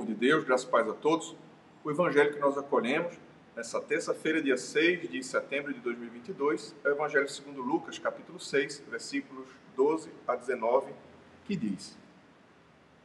[0.00, 1.36] Povo de Deus, graças e paz a todos.
[1.84, 3.14] O evangelho que nós acolhemos
[3.54, 8.82] nessa terça-feira, dia 6 de setembro de 2022, é o evangelho segundo Lucas, capítulo 6,
[8.88, 9.46] versículos
[9.76, 10.90] 12 a 19,
[11.44, 11.98] que diz: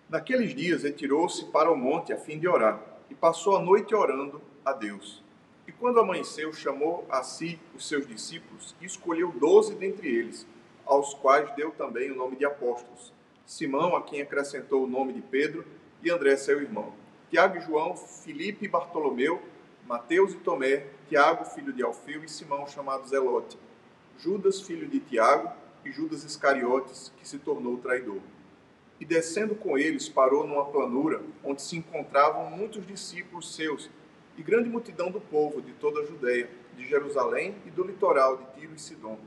[0.09, 4.41] Naqueles dias retirou-se para o monte a fim de orar, e passou a noite orando
[4.64, 5.22] a Deus.
[5.67, 10.48] E quando amanheceu, chamou a si os seus discípulos e escolheu doze dentre eles,
[10.86, 13.12] aos quais deu também o nome de apóstolos.
[13.45, 15.66] Simão, a quem acrescentou o nome de Pedro,
[16.05, 16.94] e André, seu irmão.
[17.32, 19.41] Tiago e João, Filipe e Bartolomeu,
[19.88, 23.58] Mateus e Tomé, Tiago, filho de Alfeu, e Simão, chamado Zelote,
[24.20, 25.52] Judas, filho de Tiago,
[25.84, 28.20] e Judas Iscariotes, que se tornou traidor.
[29.00, 33.90] E descendo com eles, parou numa planura, onde se encontravam muitos discípulos seus,
[34.38, 38.59] e grande multidão do povo de toda a Judéia, de Jerusalém e do litoral de
[38.59, 39.17] Tiro e Sidom,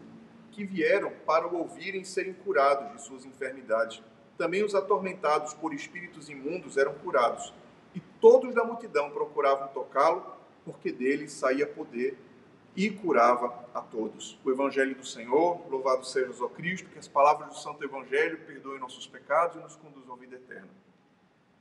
[0.53, 4.03] que vieram para o ouvirem serem curados de suas enfermidades
[4.39, 7.53] também os atormentados por espíritos imundos eram curados,
[7.94, 10.25] e todos da multidão procuravam tocá-lo,
[10.64, 12.17] porque dele saía poder
[12.77, 14.39] e curava a todos.
[14.45, 18.78] O Evangelho do Senhor, louvado seja o Cristo, que as palavras do Santo Evangelho perdoem
[18.78, 20.69] nossos pecados e nos conduzam à vida eterna.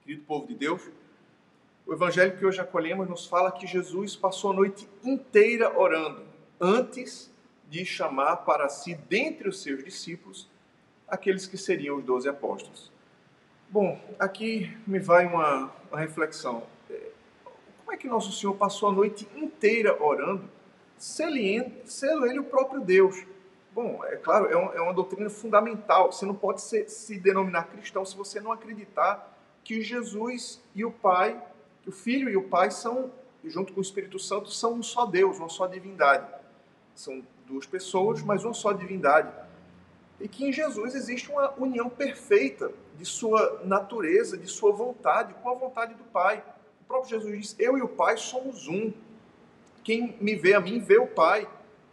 [0.04, 0.88] Querido povo de Deus,
[1.88, 6.24] o Evangelho que hoje acolhemos nos fala que Jesus passou a noite inteira orando,
[6.62, 7.34] antes
[7.68, 10.48] de chamar para si, dentre os seus discípulos,
[11.08, 12.92] aqueles que seriam os doze apóstolos.
[13.70, 16.64] Bom, aqui me vai uma, uma reflexão.
[17.80, 20.50] Como é que Nosso Senhor passou a noite inteira orando,
[20.98, 23.26] sendo ele o próprio Deus?
[23.74, 26.12] Bom, é claro, é uma, é uma doutrina fundamental.
[26.12, 30.92] Você não pode ser, se denominar cristão se você não acreditar que Jesus e o
[30.92, 31.42] Pai,
[31.84, 33.12] que o Filho e o Pai são,
[33.46, 36.28] junto com o Espírito Santo, são um só Deus, uma só divindade.
[36.96, 39.32] São duas pessoas, mas uma só divindade
[40.20, 45.50] e que em Jesus existe uma união perfeita de sua natureza, de sua vontade com
[45.50, 46.44] a vontade do Pai.
[46.82, 48.92] O próprio Jesus diz: Eu e o Pai somos um.
[49.84, 51.48] Quem me vê a mim, vê o Pai.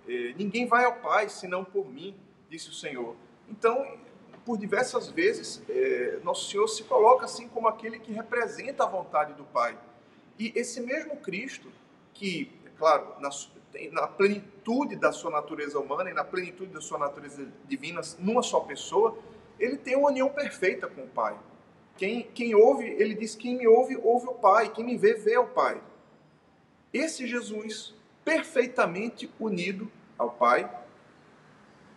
[0.09, 2.15] É, ninguém vai ao Pai senão por mim,
[2.49, 3.15] disse o Senhor.
[3.49, 3.99] Então,
[4.45, 9.35] por diversas vezes, é, Nosso Senhor se coloca assim como aquele que representa a vontade
[9.35, 9.77] do Pai.
[10.39, 11.71] E esse mesmo Cristo,
[12.13, 13.15] que, é claro,
[13.93, 18.61] na, plenitude da sua natureza humana e na plenitude da sua natureza divina, numa só
[18.61, 19.17] pessoa,
[19.59, 21.37] ele tem uma união perfeita com o Pai.
[21.97, 25.37] Quem, quem ouve, ele diz: quem me ouve, ouve o Pai, quem me vê, vê
[25.37, 25.81] o Pai.
[26.93, 30.71] Esse Jesus, perfeitamente unido ao Pai,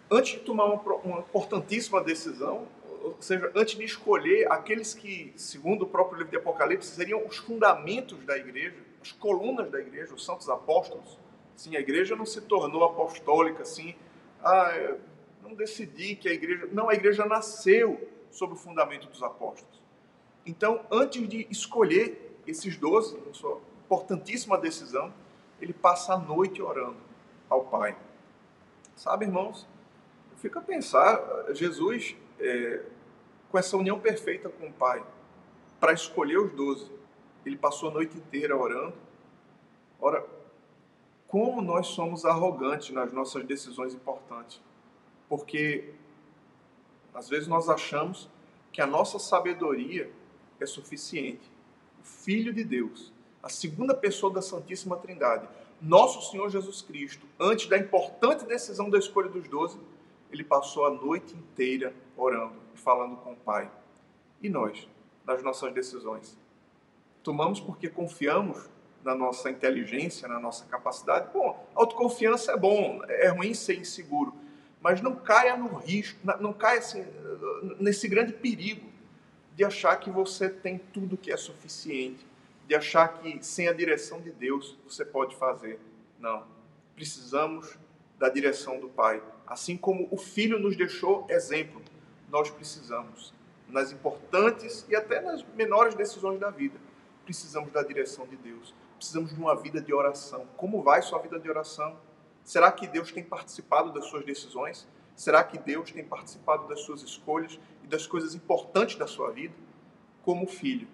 [0.09, 2.67] antes de tomar uma, uma importantíssima decisão,
[3.03, 7.37] ou seja, antes de escolher aqueles que, segundo o próprio livro de Apocalipse, seriam os
[7.37, 11.17] fundamentos da igreja, as colunas da igreja, os santos apóstolos,
[11.57, 13.95] Sim, a igreja não se tornou apostólica assim.
[14.43, 14.95] Ah,
[15.41, 16.69] não decidi que a igreja.
[16.71, 19.81] Não, a igreja nasceu sob o fundamento dos apóstolos.
[20.45, 25.11] Então, antes de escolher esses doze, sua importantíssima decisão,
[25.59, 26.97] ele passa a noite orando
[27.49, 27.97] ao Pai.
[28.95, 29.67] Sabe, irmãos?
[30.31, 31.19] Eu fico a pensar,
[31.53, 32.83] Jesus, é,
[33.49, 35.03] com essa união perfeita com o Pai,
[35.79, 36.91] para escolher os doze,
[37.43, 38.93] ele passou a noite inteira orando.
[39.99, 40.23] Ora,
[41.27, 44.61] como nós somos arrogantes nas nossas decisões importantes.
[45.27, 45.93] Porque
[47.13, 48.29] às vezes nós achamos
[48.71, 50.11] que a nossa sabedoria
[50.59, 51.49] é suficiente.
[51.99, 53.11] O Filho de Deus,
[53.43, 55.47] a segunda pessoa da Santíssima Trindade,
[55.81, 59.79] nosso Senhor Jesus Cristo, antes da importante decisão da escolha dos doze,
[60.31, 63.69] ele passou a noite inteira orando e falando com o Pai.
[64.41, 64.87] E nós,
[65.25, 66.37] nas nossas decisões?
[67.23, 68.69] Tomamos porque confiamos
[69.03, 71.29] na nossa inteligência, na nossa capacidade.
[71.33, 74.33] Bom, autoconfiança é bom, é ruim ser inseguro,
[74.81, 77.05] mas não caia no risco, não caia assim,
[77.79, 78.87] nesse grande perigo
[79.55, 82.25] de achar que você tem tudo que é suficiente,
[82.67, 85.79] de achar que sem a direção de Deus você pode fazer.
[86.19, 86.43] Não.
[86.95, 87.77] Precisamos
[88.19, 89.21] da direção do Pai.
[89.45, 91.81] Assim como o Filho nos deixou exemplo,
[92.29, 93.33] nós precisamos,
[93.69, 96.77] nas importantes e até nas menores decisões da vida,
[97.23, 100.47] precisamos da direção de Deus precisamos de uma vida de oração.
[100.57, 101.97] Como vai sua vida de oração?
[102.43, 104.87] Será que Deus tem participado das suas decisões?
[105.15, 109.53] Será que Deus tem participado das suas escolhas e das coisas importantes da sua vida?
[110.23, 110.87] Como filho,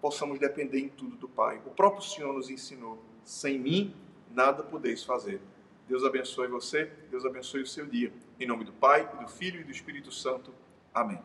[0.00, 1.60] possamos depender em tudo do Pai.
[1.66, 3.94] O próprio Senhor nos ensinou: sem mim,
[4.30, 5.40] nada podeis fazer.
[5.88, 8.12] Deus abençoe você, Deus abençoe o seu dia.
[8.38, 10.54] Em nome do Pai, do Filho e do Espírito Santo.
[10.94, 11.22] Amém.